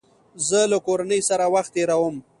[0.47, 2.15] زه له کورنۍ سره وخت تېرووم.